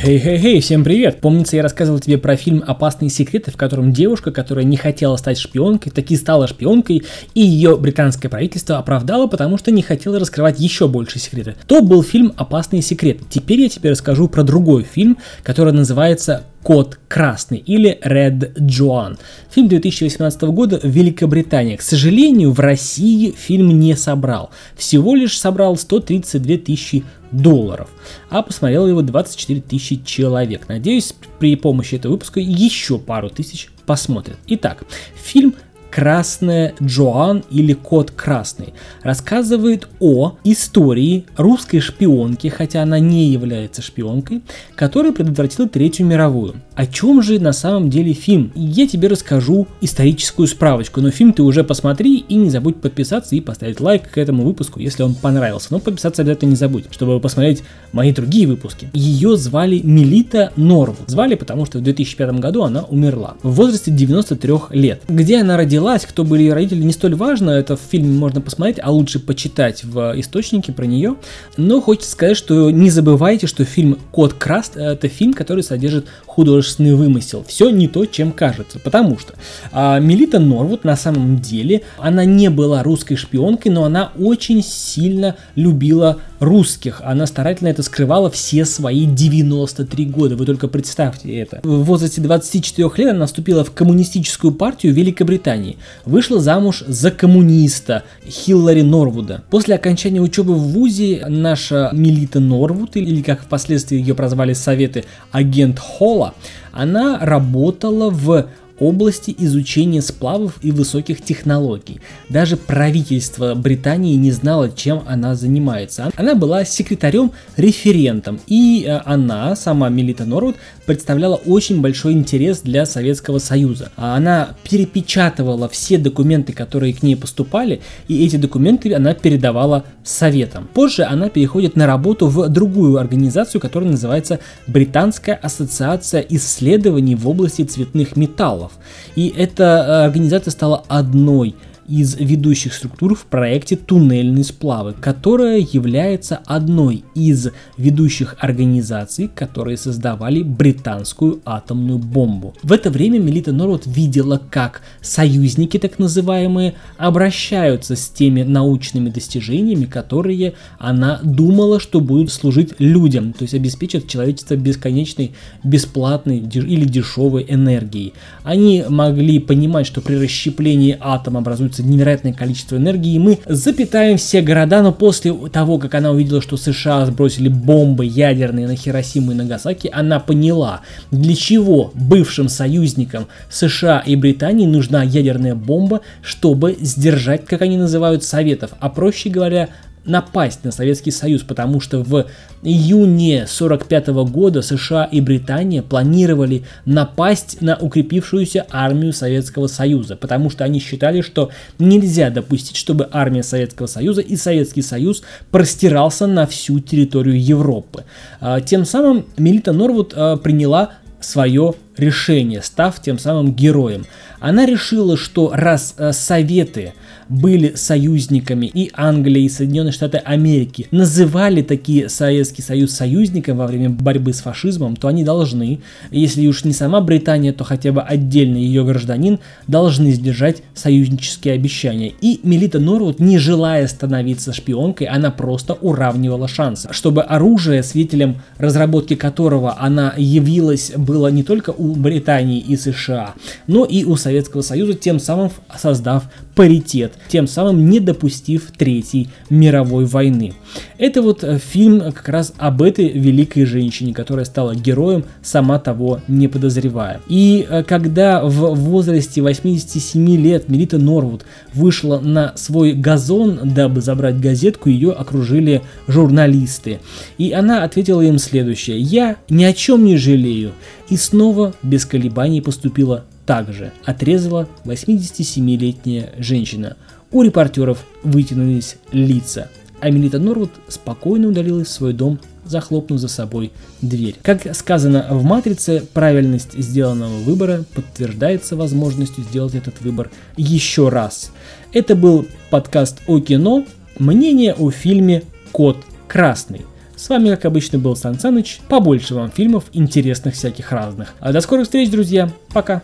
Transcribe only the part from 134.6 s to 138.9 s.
Британская ассоциация исследований в области цветных металлов каналов.